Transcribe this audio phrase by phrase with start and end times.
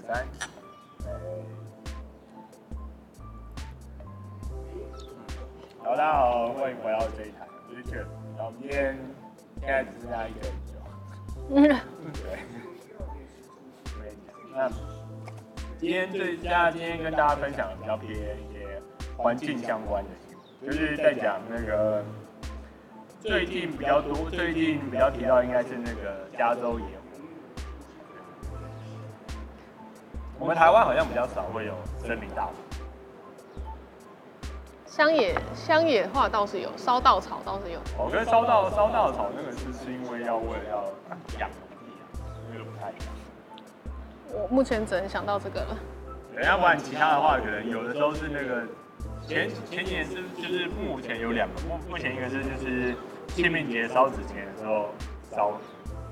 [0.00, 0.26] 二三，
[5.84, 7.96] 好，大家好，欢迎回到这一台，我是。
[8.36, 8.96] 然后我们今天
[9.60, 10.52] 现在只剩下一个人
[11.50, 11.62] 嗯，
[12.14, 12.38] 对。
[14.54, 14.68] 那
[15.78, 18.80] 今天最佳，今天跟大家分享的比较偏一些
[19.16, 20.10] 环境相关的
[20.66, 22.02] 就是在讲那个
[23.20, 26.99] 最近比较多，最近比较提到应该是那个加州野。
[30.40, 32.52] 我们台湾好像比较少会有森林大火。
[34.86, 37.78] 乡野乡野化倒是有，烧稻草倒是有。
[37.98, 40.82] 我觉得烧稻烧稻草那个是是因为要为了要
[41.38, 42.02] 养农地啊，
[42.50, 43.12] 那个不太一样。
[44.32, 45.76] 我目前只能想到这个了。
[46.34, 48.62] 对，要不然其他的话，可能有的时候是那个
[49.28, 52.94] 前前年是就是目前有两个，目目前一个是就是
[53.28, 54.88] 清明节烧纸钱的时候
[55.30, 55.52] 烧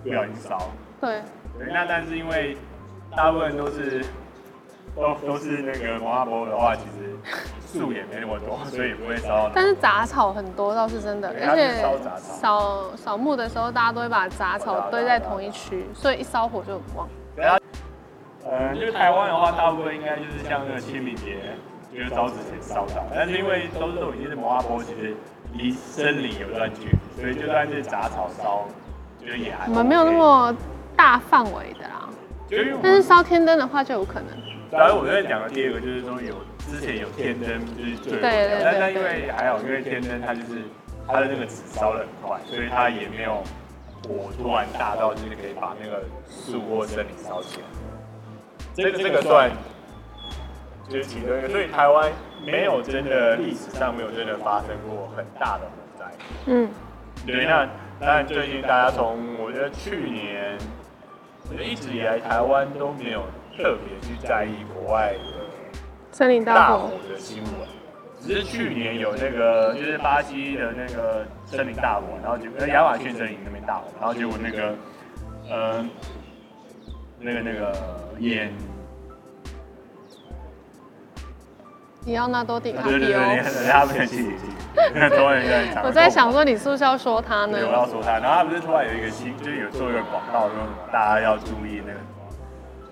[0.05, 0.69] 不小心烧。
[1.01, 1.23] 对。
[1.59, 2.59] 对，那但是因为。
[3.17, 4.05] 大部分都是
[4.95, 7.17] 都都是那个摩阿波的话，其实
[7.73, 9.51] 树也没那么多，所以不会烧。
[9.55, 11.83] 但是杂草很多倒是真的，而且
[12.19, 17.09] 扫扫墓的时候，大家都会把杂草堆在同一区，所以一烧火就很旺。
[17.37, 17.59] 对啊，
[18.45, 21.37] 呃，就是台湾的话，大部分应该就是像那个清明节，
[21.93, 23.05] 就是烧纸钱烧到。
[23.15, 25.15] 但是因为都是都已经是摩阿波，其实
[25.53, 28.65] 离森林有段距离，所以就算是杂草烧，
[29.21, 29.69] 就是也还。
[29.69, 30.57] 我们没有那么
[30.97, 32.09] 大范围的啦。
[32.83, 34.27] 但是烧天灯的话就有可能。
[34.71, 40.63] 然后我在讲的第二个就是说有之前有天灯就是最，对对对，但是因为还好，因为天灯它就是
[41.07, 43.43] 它的那个纸烧的很快，所以它也没有
[44.07, 47.67] 火突然大到就是可以把那个树或森林烧起来。
[48.75, 49.51] 这个这个算
[50.89, 52.13] 就是其中一个，所以台湾
[52.45, 56.05] 没有真的历史上没有真的发生过很大的火灾。
[56.47, 56.69] 嗯，
[57.27, 57.67] 对，那
[57.99, 60.59] 当然最近大家从我觉得去年。
[61.51, 63.23] 我觉得一直以来，台湾都没有
[63.59, 65.19] 特别去在意国外的
[66.13, 67.53] 森林大火的新闻，
[68.21, 74.77] 只是去年有那个，就是巴西的那个森林大火，然后就在亚马逊森林那边大火，然后结果那个，
[75.51, 75.85] 呃，
[77.19, 77.77] 那个那个
[78.21, 78.53] 烟。
[82.05, 82.85] 你要那多迪卡！
[82.85, 83.43] 对对对，
[85.75, 87.59] 他在想说，你是不是要说他呢？
[87.61, 90.55] 我要说他，然后他不是突然有一个新，就是有做一个广告，说
[90.93, 91.99] 大家要注意那个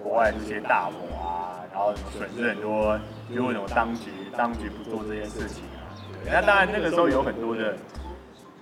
[0.07, 2.97] 国外这些大火啊，然后损失很多，
[3.29, 5.91] 因为什么当局当局不做这件事情啊？
[6.25, 7.75] 那当然那个时候有很多的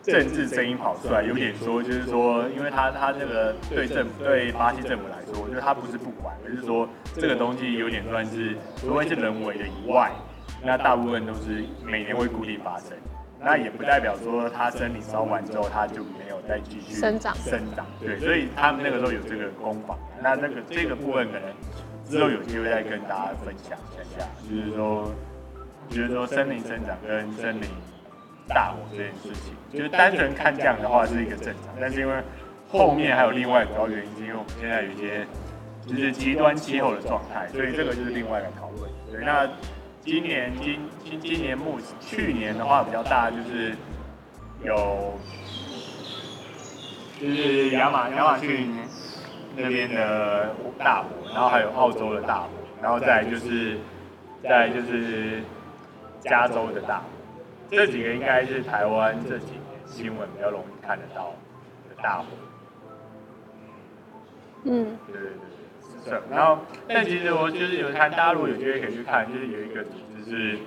[0.03, 10.11] 政治声音跑出来，有点说就是说，因为他他那个对政对巴西政府来说，就是他不是不管，而是说这个东西有点算是除非是人为的以外。
[10.63, 12.97] 那大部分都是每年会固定发生，
[13.45, 17.85] 那也不代表说它森林烧完之后它就没有再继续生长生长。
[18.01, 21.43] 对，所以他们那个时候有这个工坊，那那个这个部分可能
[22.09, 25.13] 之后有机会再跟大家分享一下，就是说，
[25.91, 27.69] 就是说森林生长跟森林
[28.49, 32.15] 大火这件事情，就是单纯看这样的话是一个正常，但是因为
[32.69, 35.27] 后面还有另外主要原因，是因为我们现在有一些
[35.87, 38.91] 就是极端气候的状态，所以这个就是另外一个讨论。
[39.13, 39.47] 对，那。
[40.05, 43.75] 今年今今今年目去年的话比较大，就是
[44.63, 45.15] 有
[47.19, 48.71] 就是亚马亚马逊
[49.57, 52.51] 那边的大火，然后还有澳洲的大火，
[52.83, 53.79] 然后再就是
[54.43, 55.43] 再就是
[56.21, 57.05] 加州的大火，
[57.71, 61.33] 这几个应该是台湾这几年新闻比较容易看得到
[61.89, 62.27] 的大火。
[64.65, 65.64] 嗯，对对对。
[66.31, 70.59] 然后，但其实我就是有看，大家如果有机会可以去看，就是有一个就是，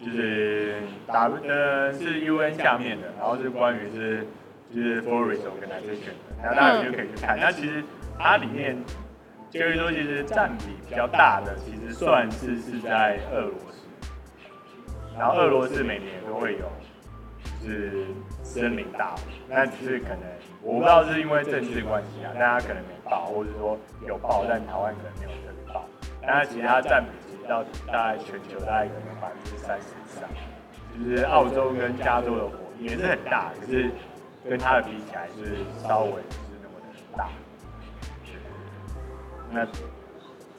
[0.00, 0.76] 就是
[1.06, 4.26] W 呃是 UN 下面的，然后是关于是
[4.74, 7.38] 就是 Forest Organization 的，然后大家就可以去看。
[7.38, 7.82] 那其实
[8.18, 8.76] 它里面
[9.50, 13.86] 就是说，其实占比比较大的，其实算是是在俄罗斯，
[15.18, 16.66] 然后俄罗斯每年都会有就。
[17.64, 18.06] 是
[18.42, 20.18] 森林大火，那只是可能
[20.62, 23.76] 我不知道是因为政治关系啊，大家可能没报，或者说
[24.06, 25.84] 有报，但台湾可能没有特别报。
[26.22, 30.28] 那其他占比其实到大概全球大概可能百分之三十以上，
[30.96, 33.90] 就是澳洲跟加州的火也是很大，可是
[34.48, 37.28] 跟它的比起来是稍微不是那么的大。
[39.50, 39.66] 那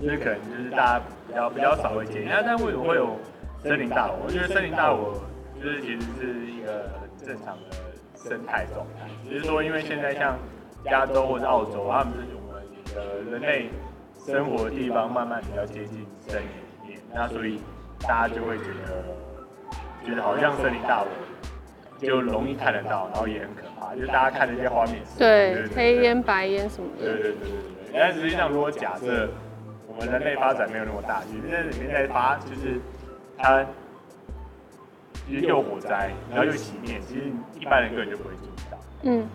[0.06, 2.25] 这可能就是大家比较比较少会见。
[2.27, 3.17] 那但为什么会有
[3.63, 4.15] 森林大火？
[4.25, 5.21] 我觉得森林大火。
[5.61, 7.77] 就是其实是一个很正常的
[8.23, 10.37] 生态状态，只是说因为现在像
[10.85, 12.63] 加州或者澳洲，他们是我们
[12.95, 13.69] 的人类
[14.25, 17.59] 生活的地方慢慢比较接近森林里面，那所以
[18.01, 19.03] 大家就会觉得，
[20.05, 21.07] 觉得好像森林大火
[21.99, 29.29] 就容易看得到，然后也很可怕，就是大家看那些画面，对，黑烟白烟什么的，对对对对对，但实际上，如果假设
[29.87, 32.79] 我们人类发展没有那么大，其实在里面在发，就是
[33.37, 33.65] 它
[35.29, 38.77] 又火灾，然后又熄灭，其实一般人根本就不会注意到。
[39.03, 39.27] 嗯，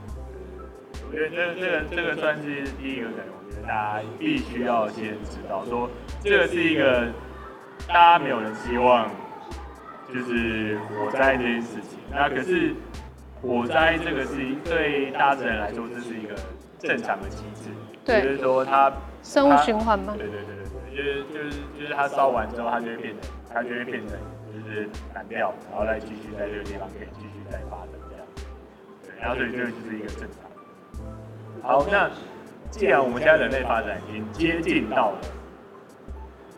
[1.08, 5.88] 我觉得这这个这个算是第一个可能，我觉得大家必须要先知道，说
[6.22, 7.08] 这个是一个
[7.86, 9.10] 大家没有人希望，
[10.12, 11.98] 就是火灾这件事情。
[12.10, 12.74] 那可是
[13.40, 16.34] 火灾这个事情对大自然来说，这是一个
[16.78, 17.70] 正常的机制。
[18.04, 18.92] 对，就是说它
[19.22, 20.14] 生物循环吗？
[20.16, 24.16] 对对对对，就是就是就是它烧完之后，它就会变成它就会变成
[24.60, 28.26] 就是砍掉，然后再继续在这个地方可以继续再发展这样。
[29.04, 30.50] 对，然后所以这个就是一个正常。
[31.62, 32.10] 好，那
[32.70, 35.18] 既然我们现在人类发展已经接近到了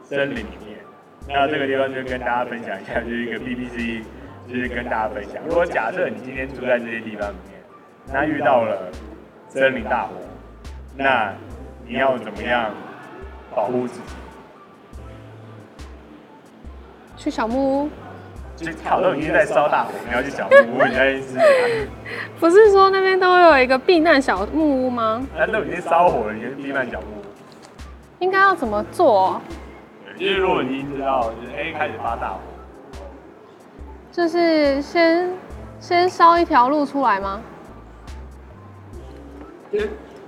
[0.04, 0.78] 森林里面，
[1.28, 4.02] 那这个地方就跟大家分享一下，就是一个 BBC，
[4.48, 7.60] 就是跟大家分享，如果假设你今天住在这些地方里面，
[8.12, 8.90] 那遇到了
[9.48, 10.14] 森林大火。
[10.96, 11.32] 那
[11.86, 12.74] 你要怎么样
[13.54, 14.02] 保护自己？
[17.20, 17.88] 去小木屋。
[18.56, 21.88] 就好像已经在烧大火，你要去小木屋，你在是
[22.38, 25.26] 不是说那边都有一个避难小木屋吗？
[25.34, 27.24] 那都已经烧火了，你是避难小木屋。
[28.18, 29.40] 应该要怎么做？
[30.18, 32.40] 就是如果你已经知道，就是 A 开始发大火，
[34.12, 35.30] 就是先
[35.78, 37.40] 先烧一条路出来吗？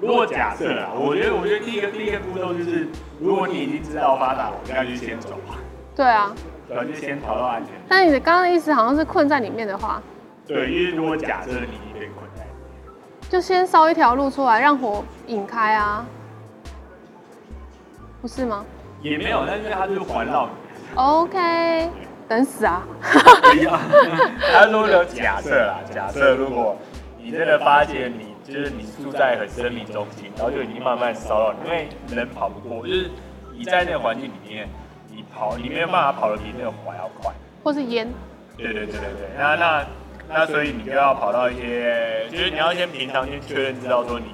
[0.00, 2.88] 如果假设啊，我觉得，我觉得第一个第一个步骤就是，
[3.20, 5.58] 如果你已经知道发大火，那就先走吧。
[5.94, 6.34] 对啊。
[6.74, 7.72] 对，就先逃到安全。
[7.88, 10.02] 但你的刚刚的意思好像是困在里面的话。
[10.46, 16.04] 对，因为如果假设你被困在里面，就先烧一条路出来，让火引开啊，
[18.20, 18.64] 不是吗？
[19.00, 20.52] 也没有，但是它就是环绕你。
[20.96, 21.90] OK，
[22.28, 22.82] 等死啊！
[24.52, 26.76] 他说有假设啦，假设如果
[27.18, 28.32] 你真的发现你。
[28.44, 33.08] 就是你住在很森林中心，然后就已经慢慢烧了，因为人跑不过，就是
[33.56, 34.81] 你在那个环境里面，你
[35.34, 37.32] 跑你没有办法跑得比那个火要快，
[37.64, 38.08] 或是烟。
[38.56, 39.86] 对对对对对，那那
[40.28, 44.26] 那所以你就要跑到一些，就是你要先平常先确认知道说你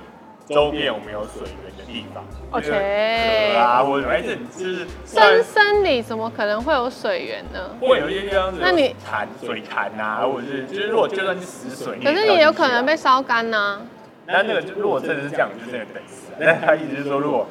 [0.52, 2.24] 周边有没有水源的地方。
[2.50, 3.54] OK。
[3.56, 7.70] 啊，我还是就是深山里怎么可能会有水源呢？
[7.80, 13.80] 会有一些这样子，那你潭水潭啊，或者是就是如果就算是死水，可是你也有可能被烧干呐。
[14.26, 16.32] 那那个就如果真的是这样，就真的等死。
[16.38, 17.46] 但他意思是说，如果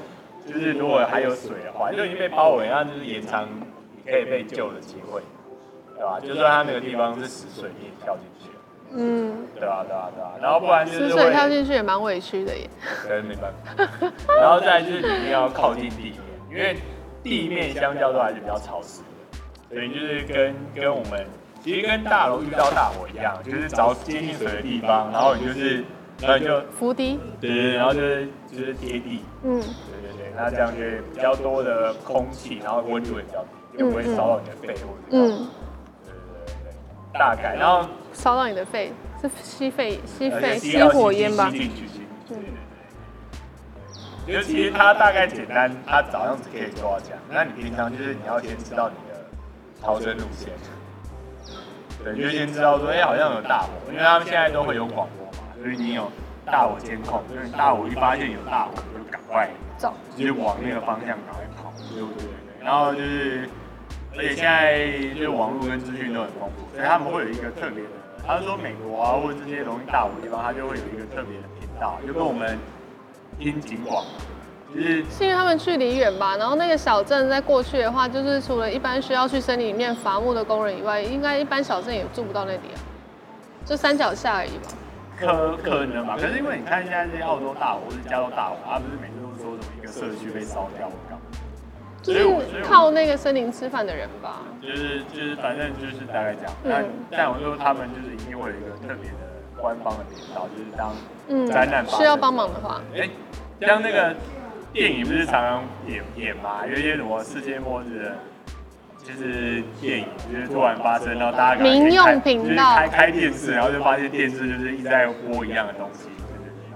[0.47, 3.45] 就是如果还有水的话，就已经被包围，那就是延长
[3.95, 5.21] 你可以被救的机会，
[5.95, 6.19] 对吧？
[6.19, 8.49] 就算他那个地方是死水，你也跳进去。
[8.93, 9.83] 嗯，对啊？
[9.85, 10.09] 对啊？
[10.15, 10.31] 对啊？
[10.41, 12.69] 然后不然就是死水跳进去也蛮委屈的耶。
[13.05, 13.83] 对没办法。
[14.39, 16.15] 然后再就是你一定要靠近地面，
[16.49, 16.77] 因为
[17.21, 21.25] 地面相较都还是比较潮湿的，所以就是跟跟我们
[21.61, 25.83] 其实跟大楼遇到大火一样，就是找接近水的地方，然后你就是。
[26.19, 30.77] 然后就伏低，对对，然后就是就是贴地，嗯，对对对，那这样就
[31.13, 35.49] 比较多的空气，然后温度也比较低，就不会烧到你的肺或者，嗯，
[36.05, 41.49] 对对对对，大概，然后烧到你的肺是吸肺吸肺吸火焰吧？
[41.49, 42.45] 吸进去，吸，对对
[44.27, 49.25] 对，就其实它大概简单，它早上只可以做到这样，那你平常就是你要先知道你的
[49.81, 50.53] 逃生路线，
[52.03, 55.33] 对，就先知道说，哎，好像有大火，因为他们现在都会有广播嘛。
[55.59, 56.11] 所以你有
[56.45, 62.65] 大火监控，就是大火一发现有大火，就赶快走，直接往那个方向赶快跑，对对对？
[62.65, 63.47] 然后就是，
[64.15, 67.89] 而且现在就是网络跟资讯都很丰富，所以他们会有一个特别的，
[68.25, 72.57] 他说美国啊或者这些容易大火的地方，他就会有一个特别的频道，就跟我们
[73.39, 74.03] 听警广，
[74.73, 76.35] 就是是因为他们距离远吧？
[76.37, 82.77] 然后那个小镇在过去的话，就是除了一般需要去森林里面伐木的工人以外，应该一般小镇也住不到那里啊，
[83.65, 84.69] 就山脚下而已吧。
[85.19, 86.15] 可可能嘛？
[86.15, 90.89] 可是因为你看现在这些澳洲大火或是加州大火，他不是每次都说什么一个社区被烧掉，
[92.03, 94.43] 就是靠那个森林吃饭的人吧。
[94.61, 96.53] 就是就是反正就是大概这样。
[96.63, 99.17] 但、嗯、但我说他们就是一定会有一个特别的
[99.57, 100.93] 官方的频道，就是当
[101.47, 103.09] 灾难、嗯、需要帮忙的话，哎、欸，
[103.65, 104.15] 像那个
[104.71, 108.15] 电影不是常常演演嘛，有一些什么世界末日的。
[109.07, 116.09] 就是电影，就是突然发生，然后大家民用频道开开电视，然后就发现电视就是一直在播一样的东西。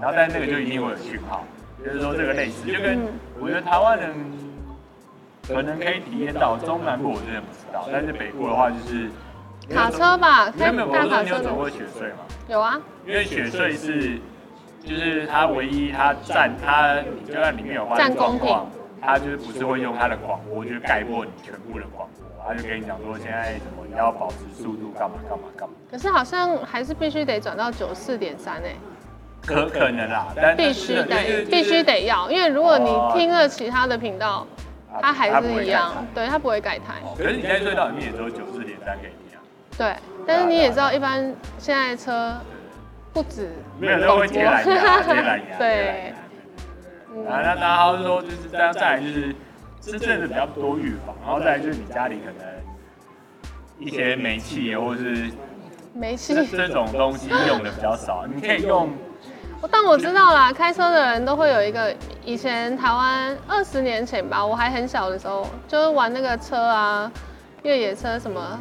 [0.00, 1.44] 然后但是那个就一定会有讯号，
[1.84, 3.00] 就是说这个类似，就跟
[3.38, 4.14] 我觉得台湾人
[5.46, 9.10] 可能可以体验到，中南部我真的不知道，但是北部的话就是
[9.68, 12.24] 卡车吧，没有没有，我说你有走过雪隧吗？
[12.48, 14.18] 有啊，因为雪隧是
[14.82, 18.66] 就是它唯一它站它，你就算里面有发生状况。
[19.04, 25.74] 他就是不是会用它的广播，就是盖过你全部的广播，他就跟你讲说现在什么你要保持速度干嘛干嘛干嘛。
[25.90, 28.74] 可是好像还是必须得转到九四点三哎。
[29.44, 34.46] 可可能啦，但必须得必须得要，因为如果你听了其他的频道，
[35.00, 37.02] 它还是一样，对，它不会改台。
[37.18, 39.42] 可是你现在隧道里面也只有九四点三给你啊。
[39.76, 42.38] 对，但是你也知道，一般现在车
[43.12, 45.58] 不止没有都会接蓝牙，接蓝牙。
[45.58, 46.14] 对。
[47.28, 49.34] 啊，那然后说就是这样，再来就是
[49.82, 52.46] 是真的比较多预防，然后再来就是你家里可能
[53.78, 55.30] 一些煤气或是
[55.92, 58.90] 煤气这种东西用的比较少，你可以用。
[59.70, 67.10] 但我知道啦，开车的人都会有一个，以前台湾二十年前吧，我还很小的时候，就是玩那个车啊，
[67.62, 68.58] 越野车什么，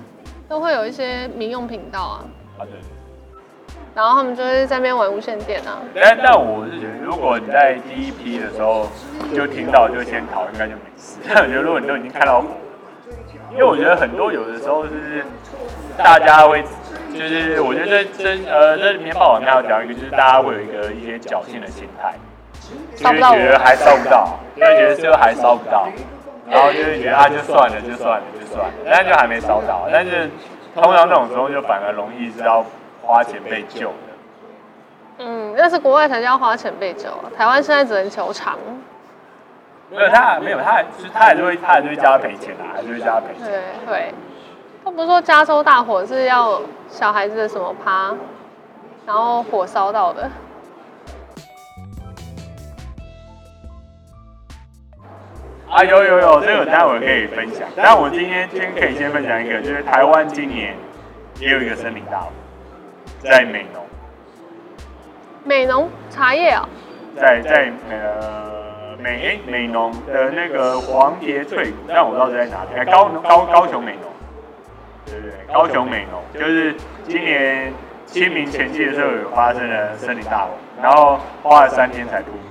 [0.48, 2.26] 都会有一些民用频道啊。
[2.60, 2.80] 啊对。
[3.96, 5.80] 然后他们就是在那边玩无线电啊。
[5.94, 8.88] 但但我是觉得，如果你在第一批的时候
[9.36, 11.20] 就听到就先逃，应该就没事。
[11.28, 12.44] 但我觉得如果你都已经看到，
[13.52, 15.24] 因为我觉得很多有的时候是
[15.98, 16.64] 大家会。
[17.14, 22.14] 就是我觉得这这呃这里面报网要讲一个，就是大家会有一个一些侥幸的心态，
[22.96, 25.90] 就是觉得还烧不到，就会觉得最后还烧不到，
[26.50, 30.30] 然后就是觉得啊就算了就算了就算了，但是就还没烧到，但是
[30.74, 32.66] 通常那种时候就反而容易是要
[33.02, 33.96] 花钱被救的。
[35.20, 38.58] 嗯，那是国外才叫花钱被救，台湾现在只能求偿。
[39.90, 43.46] 没有他没有他，其实他还是会他还是会叫他赔钱啊，还是会叫他赔钱。
[43.46, 44.14] 对对。
[44.84, 48.16] 他不是说加州大火是要小孩子的什么趴，
[49.06, 50.30] 然后火烧到的。
[55.70, 57.68] 啊有有有，这个待会可以分享。
[57.76, 60.76] 但我今天今天可以先分享一个，就是台湾今年
[61.40, 62.32] 也有一个森林大火，
[63.24, 63.86] 在美浓。
[65.44, 66.68] 美浓茶叶啊？
[67.16, 72.92] 在在呃美美浓的那个黄蝶翠谷，但我不知道在哪里。
[72.92, 74.04] 高高高雄美浓。
[75.06, 76.76] 对对对，高雄美浓就是
[77.08, 77.74] 今年
[78.06, 80.52] 清明前夕的时候有发生了森林大火，
[80.82, 82.51] 然后花了三天才扑灭。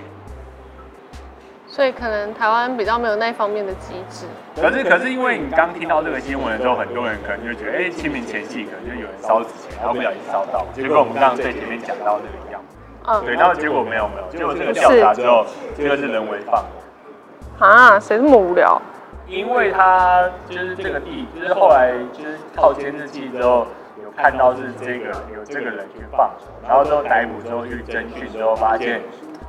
[1.70, 4.26] 所以可能台湾比较没有那方面的机制。
[4.60, 12.60] 可是可是因为你刚听到这个新闻的时候，很多人可能就觉得，哎，清明前夕可能就有人烧纸钱，然后不小心烧到，就跟我们刚刚在前面讲到这个一样。
[13.06, 13.24] 嗯。
[13.24, 15.46] 对，然后结果没有没有，结果这个调查之后，
[15.76, 17.64] 这个是人为放的。
[17.64, 18.82] 啊，谁这么无聊？
[19.28, 23.64] 因为他就是这个地，就是后来就是靠监视器之后
[24.02, 26.28] 有看到是这个有这个人去放，
[26.66, 29.00] 然后之后逮捕之后去侦讯之后发现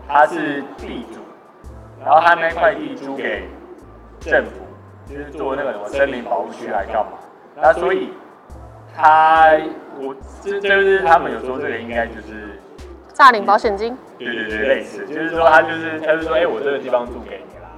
[0.08, 1.20] 他是地主，
[2.04, 3.48] 然后他那块地租给
[4.20, 4.52] 政府，
[5.06, 7.20] 就是做那个什么森林保护区来干嘛？
[7.56, 8.12] 那所以
[8.96, 9.52] 他
[10.00, 12.60] 我这就是他们有说这个应该就是
[13.14, 17.70] 诈领保险金，对对对，类似，就是说他就是他就说，哎，我这个地方租给你啦。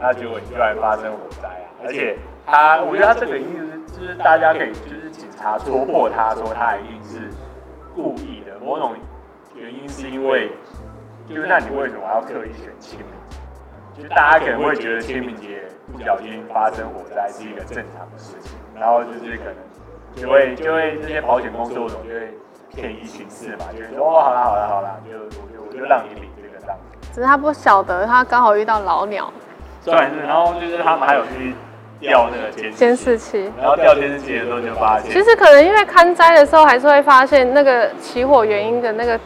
[0.00, 1.66] 那结果突然发生火灾啊！
[1.84, 7.28] 而且他，我觉得他这个一定是，就是大家可以，就是警察戳破他说他一定是
[7.94, 8.58] 故意的。
[8.64, 8.94] 某种
[9.54, 10.50] 原因是因为，
[11.28, 13.36] 就是那你为什么要刻意选清明节？
[13.98, 15.62] 就是大家可能会觉得清明节
[15.92, 19.54] 不小心发生火灾是一个正常的事情，然后就是可能
[20.14, 22.32] 就会就会这些保险公司我总就会
[22.74, 26.76] 便宜行事嘛，就是说哦，好啦好啦好啦，就我就我就让你领这个账。
[27.12, 29.32] 只是他不晓得，他刚好遇到老鸟。
[29.80, 31.54] 算是，然后就是他们还有去
[31.98, 39.18] 调那个监监视器，然后调监视器的时候就发现，其实可能因为看灾的时候还是会发现那个起火原因的那个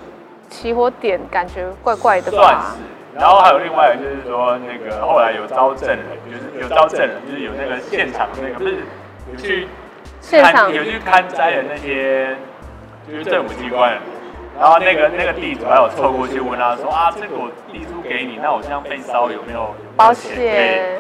[0.49, 2.39] 起火点感觉怪怪的吧。
[2.39, 2.79] 算是，
[3.15, 5.99] 然后还有另外就是说那个后来有招证人，
[6.31, 8.77] 就是有招证人，就是有那个现场那个不是
[9.31, 9.69] 有去
[10.21, 12.37] 现场有去看灾的那些
[13.11, 13.99] 就是政府机关。
[14.59, 20.37] 然后那个那个地主还有凑过去问他说啊，这个我地租给你，那我这样被烧有没有保险？
[20.37, 20.99] 对，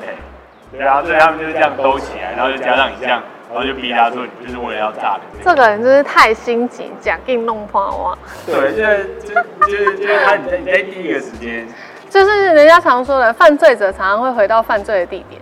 [0.72, 5.44] 然后所以他们就是这样兜起来，然后就加上你这样，然后就逼他说你就是为了要诈领。
[5.44, 8.18] 这个人真是太心急，假给你弄花花。
[8.46, 9.34] 对，就是就
[9.66, 11.68] 就是就是他你在你在第一个时间，
[12.12, 15.40] 就是人家常说的，犯罪者常常会回到犯罪的地点。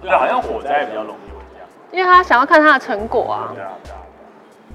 [0.00, 3.50] 对，好像火灾比较容易会这样，因为他想要看他的成果啊。
[3.52, 3.96] 对啊，对啊。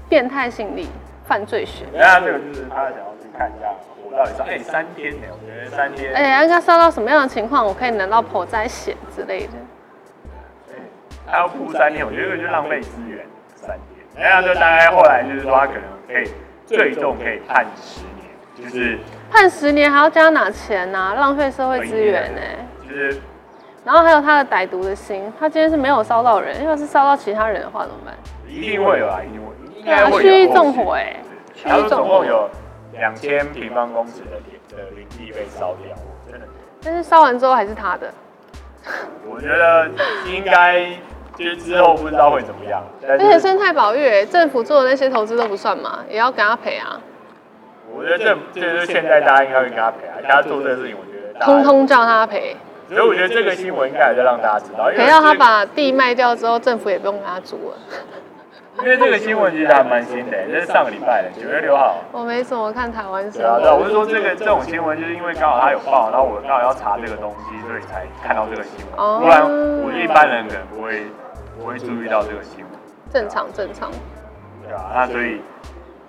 [0.08, 0.88] 变态心理。
[1.24, 9.52] 犯罪学，人家这个就是他想要去看一下火到底是，哎，三天呢，我觉得三天，哎，应该烧到什么样的情况，我可以拿到火灾险之类的。
[10.68, 10.76] 对，
[11.26, 13.24] 他要铺三天，我觉得就浪费资源，
[13.54, 14.22] 三天。
[14.22, 16.30] 人家就大概后来就是说，他可能可以
[16.66, 18.98] 最重可以判十年，就是
[19.32, 22.40] 判十年还要加拿钱呐，浪费社会资源呢。
[22.86, 23.20] 就是，
[23.84, 28.14] 然后还有他的歹毒的心，他今天是没有烧到人，要是烧到其他人的话怎么办？
[28.46, 29.52] 一定会有啊，一定会。
[29.82, 31.16] 对啊，蓄意纵火哎，
[31.64, 32.48] 他总共有
[32.92, 35.96] 两千平方公尺的林的林地被烧掉，
[36.30, 36.46] 真的。
[36.84, 38.12] 但是烧完之后还是他的。
[39.28, 39.88] 我觉得
[40.26, 40.86] 应该
[41.36, 42.82] 就是之后不知道会怎么样。
[43.08, 47.00] 而且生态保育，政府做的那些投资都不算嘛，也要给他赔啊。
[47.94, 52.56] 我觉得这这是现在大家应该会跟他赔啊，他做这个事情，我觉得通通叫他赔。
[52.88, 57.76] 所以我觉得这个新闻应该还是让大家知道，赔到他把地卖掉之后，政府也不用跟他租了。
[58.82, 61.96] 因为这个新闻其实还蛮新的，这是上个礼拜的九月六号。
[62.10, 63.50] 我没怎么看台湾新闻。
[63.50, 68.98] 对啊，对啊，我是说这个这种新闻，就是因为刚好他有报，然后我刚好要查这个东西，所以才看到这个新闻。
[68.98, 69.20] 哦。
[69.22, 71.02] 不然我一般人可能不会
[71.58, 72.68] 不会注意到这个新闻。
[73.12, 73.90] 正常正常。
[74.66, 75.42] 对啊，那所以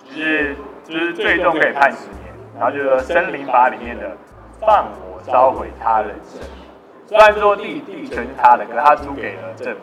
[0.08, 4.16] 就是就是最重可以判十年，然后就是说森林法里面的
[4.60, 6.66] 放火烧毁他人生命，
[7.06, 9.80] 虽然说地地权是他的，可是他租给了政府。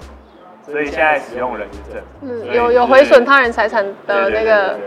[0.63, 4.77] 所以现在使用人是证，嗯，有有毁损他人财产的那个，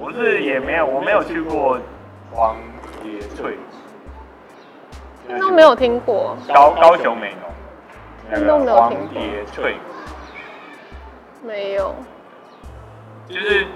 [0.00, 1.78] 我是也没有，我没有去过
[2.32, 2.56] 黄
[3.02, 3.58] 蝶翠，
[5.38, 7.50] 都没有听过高高雄美浓，
[8.30, 9.76] 那个黄蝶翠，
[11.44, 11.94] 没有，
[13.28, 13.66] 就是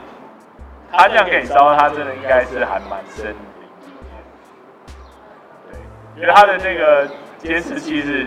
[0.96, 3.34] 他这样给你烧，他真的应该是还蛮深的，
[5.70, 5.78] 对，
[6.20, 8.26] 因为他的那个监视器是。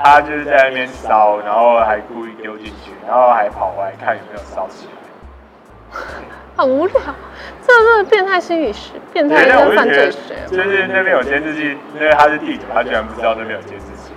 [0.00, 5.98] 他就是在那边烧，然后还故意丢进去，然后还跑回来看有没有烧起来。
[6.56, 7.00] 很无聊，
[7.66, 10.36] 这是变态心理学，变态跟犯罪学。
[10.46, 14.12] 就是那边有监视器，因为他是地主，他居然不知道那边有监视器。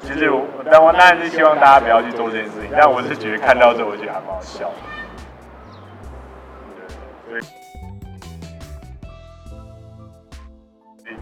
[0.00, 4.72] 其实我，但我当然是希望大家不要去做这件事情，但我是觉得看到之后，我觉得还蛮好笑。
[11.04, 11.14] 对，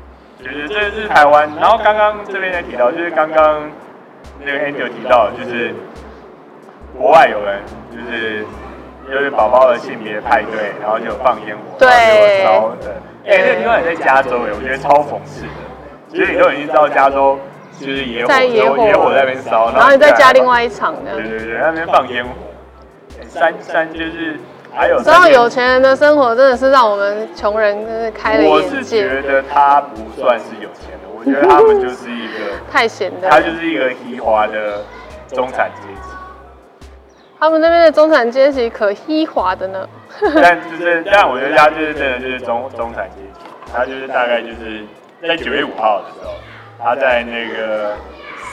[0.42, 1.50] 对，觉得这是台湾。
[1.61, 3.71] 然后刚刚这边也提到，就是刚刚。
[4.47, 5.73] 那个 Angel 提到，就是
[6.99, 8.44] 国外有人就是
[9.09, 13.00] 就是宝宝的性别派对，然后就放烟火，对，烧的。
[13.25, 15.49] 哎，那个地方也在加州哎，我觉得超讽刺的。
[16.11, 17.38] 其实你都已经知道加州
[17.78, 21.14] 就是野野火野火在那边烧，然后你再加另外一场的。
[21.14, 22.30] 对对对，那边放烟火。
[23.28, 24.37] 三三就是
[24.75, 24.99] 还有。
[24.99, 28.57] 知道有钱人的生活真的是让我们穷人就是开了眼界。
[28.57, 31.09] 我是觉得他不算是有钱的。
[31.16, 34.83] 我觉得他们就是一个 太闲的，他就是一个移华的
[35.29, 36.11] 中产阶级。
[37.38, 39.88] 他们那边的中产阶级可奢华的呢。
[40.42, 43.46] 但就是，但我觉得他就是真的就是中中产阶级。
[43.72, 44.85] 他就是大概就是
[45.20, 46.33] 在九月五号的时候，
[46.79, 47.96] 他在那个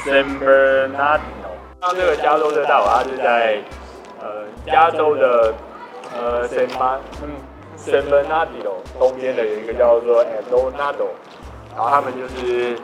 [0.04, 3.60] San Bernardino，像这个加州的大佬，他是在
[4.20, 5.54] 呃加州的
[6.16, 7.30] 呃 Mar 嗯
[7.78, 11.08] San Bernardino 东边的有一个叫做 Eldorado。
[11.74, 12.78] 然后他们就是，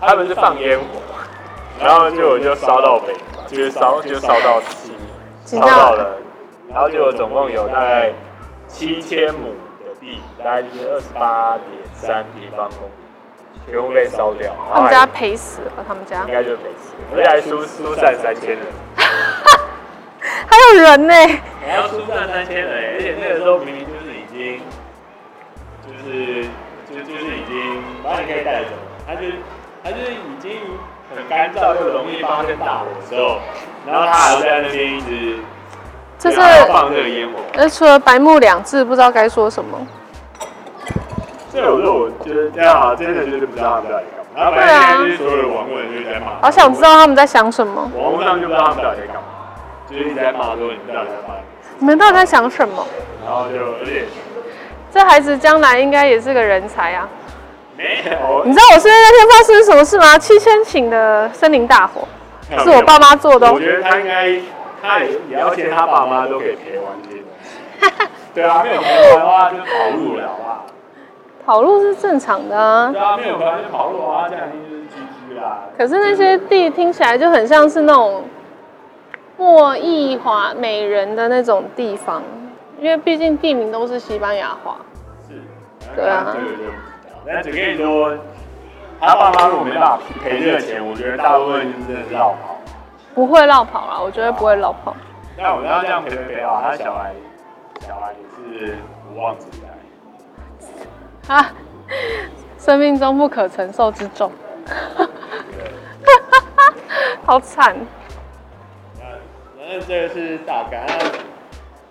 [0.00, 0.84] 他们是放烟火，
[1.78, 3.14] 然后就我就烧到北，
[3.46, 4.92] 就是烧就烧到西，
[5.44, 6.16] 烧到了，
[6.68, 8.12] 然后就总共有大概
[8.66, 14.52] 七千亩的地，大概就是二十八点三平方公里，全部被烧掉。
[14.74, 16.24] 他们家赔死了，他们家。
[16.26, 18.66] 应该就是赔死了，而且还疏疏散三千人，
[20.46, 21.14] 还有人呢，
[21.64, 24.60] 还要疏散三千人，而且那个时候明明就是已经，
[25.86, 26.48] 就是。
[26.92, 28.68] 就就是已经把你可以带走，
[29.06, 29.20] 他就
[29.82, 30.50] 他就是已经
[31.08, 33.38] 很干燥又容易发生大火的时候，
[33.86, 35.38] 然后他还在那边一直，
[36.18, 36.36] 这是
[36.70, 37.38] 放这个烟火。
[37.54, 39.86] 那除了白目两字，不知道该说什么。
[41.50, 44.26] 这有时候我觉得这样啊，真的就是不知道他们到底干嘛。
[44.36, 46.26] 然后反正就是所有的网络人就是在骂。
[46.42, 47.90] 好想知道他们在想什么。
[47.96, 49.21] 网络上就不知道他们到底在干嘛，
[49.92, 51.34] 就是一直在骂说你们到底在骂。
[51.78, 52.86] 你们到底在想什么？
[53.24, 54.04] 然后就而且。
[54.92, 57.08] 这孩子将来应该也是个人才啊！
[57.78, 60.18] 没有，你知道我现在那天发生什么事吗？
[60.18, 62.06] 七千顷的森林大火，
[62.62, 63.50] 是我爸妈做的。
[63.50, 64.38] 我觉得他应该，
[64.82, 67.22] 他也也要先他爸妈都给赔完这些。
[68.34, 70.66] 对啊，没有赔完的话就跑路了，好不好？
[71.46, 72.90] 跑路是正常的啊。
[72.92, 74.82] 对啊，没有赔完就跑路啊，这样一定就是
[75.34, 75.60] GG 啦。
[75.78, 78.22] 可是那些地听起来就很像是那种
[79.42, 82.22] 莫弈华美人的那种地方。
[82.78, 84.76] 因为毕竟地名都是西班牙话，
[85.28, 85.34] 是，
[85.96, 86.34] 对啊。
[87.26, 88.16] 那只跟你说，
[89.00, 92.56] 他爸妈如果没办法赔这个钱，我觉得大部分就是真的是落跑。
[93.14, 94.94] 不会绕跑啦，我觉得不会绕跑。
[95.36, 97.14] 那我要这样赔赔赔啊，他小孩，
[97.80, 98.18] 小孩也
[98.66, 98.76] 是
[99.12, 99.68] 无妄之灾。
[101.34, 101.50] 啊，
[102.58, 104.32] 生命中不可承受之重。
[107.24, 107.76] 好惨。
[109.72, 110.86] 那那这个是大概。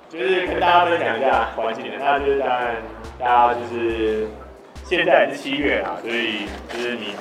[0.09, 2.75] 就是跟大家分享一下环境的，那就是当然，
[3.17, 4.27] 大家就是
[4.83, 7.15] 现在是七月啊，所以就是你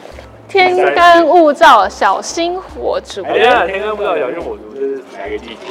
[0.49, 3.23] 天干物燥，小心火烛。
[3.23, 5.66] 哎呀，天干物燥，小心火烛，这是哪个季节？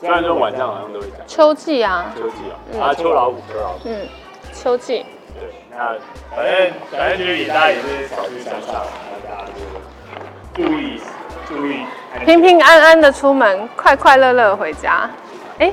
[0.00, 1.20] 虽然说晚上好像都会讲。
[1.26, 2.10] 秋季啊。
[2.16, 2.56] 秋季啊。
[2.72, 3.80] 嗯、啊，秋老虎，秋老虎。
[3.84, 4.08] 嗯，
[4.54, 5.04] 秋季。
[5.38, 5.94] 对，那
[6.34, 9.44] 反正反正就是大家也是少去山上，那大家
[10.56, 10.98] 就注意
[11.46, 11.84] 注意，
[12.24, 15.08] 平平安安的出门，快快乐乐回家。
[15.58, 15.72] 哎。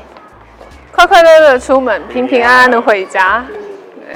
[0.92, 3.44] 快快乐乐出门，平平安安的回家。
[3.96, 4.16] 对。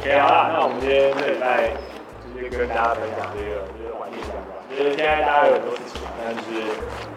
[0.00, 1.68] OK，好了，那我们今天这礼拜
[2.32, 6.40] 就是跟大家分享这个就是环境相关，就是现在大家有很多事情，但是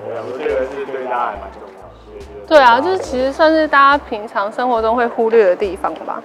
[0.04, 2.48] 我想说这个是对大家还蛮重要的。
[2.48, 6.20] 对啊，就是其实算是大家平常生活中会忽略的地方吧。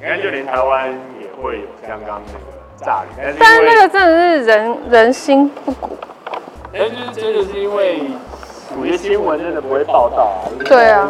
[0.00, 5.96] 你看，就连台湾也会有刚刚那个炸林，但是那个真的是人人心不古。
[6.76, 8.02] 但是真的是因为。
[8.76, 10.50] 有些新闻真的不会报道啊。
[10.64, 11.08] 对啊，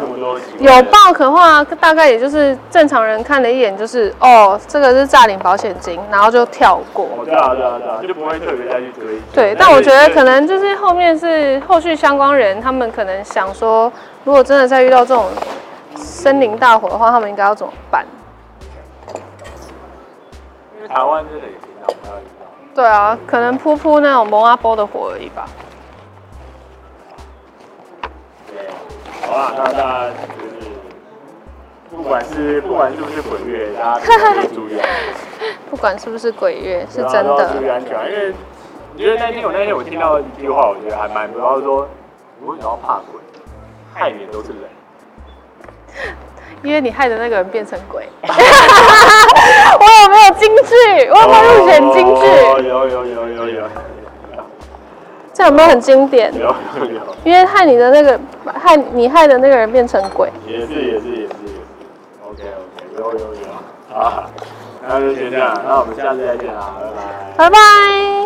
[0.59, 7.07] 有报的话，大概也就是正常人看了一眼，就是哦，这个是诈领保险金，然后就跳过。
[7.25, 9.19] 对啊，对啊，对啊，就不会特别再去追。
[9.33, 13.91] 对，但我觉得可能就是后面是后续相关人，他们可能想说，
[14.25, 15.25] 如果真的再遇到这种
[15.95, 18.05] 森林大火的话，他们应该要怎么办？
[20.75, 21.53] 因为台湾真的也。
[22.75, 25.47] 对啊，可能扑扑那种蒙阿波的火而已吧。
[29.21, 30.67] 好啦，那大家就是，
[31.89, 34.85] 不管是不管是不是鬼月，大家都要注意啊。
[35.71, 37.49] 不管是不是鬼月，是真的。
[37.53, 38.33] 注意安全，因为
[38.93, 41.87] 我觉得那天我那天我听到一句话，我觉得还蛮主要，说
[42.41, 43.21] 你为什么要怕鬼？
[43.93, 44.59] 害你的都是人。
[46.61, 48.09] 因为你害的那个人变成鬼。
[49.79, 50.73] 我有没有京剧？
[51.11, 52.21] 我有没有入选京剧？
[52.25, 53.63] 有有有有有有。
[55.33, 56.33] 这有没有很经典？
[56.33, 57.01] 有有有。
[57.23, 58.19] 因为害你的那个
[58.53, 60.29] 害你害的那个人变成鬼。
[60.47, 61.33] 也是也是也是。
[62.25, 63.39] OK OK，有有有。
[63.93, 64.29] 好，
[64.87, 66.73] 那就先这样，那我们下次再见啦，
[67.37, 67.49] 拜拜。
[67.49, 68.24] 拜拜。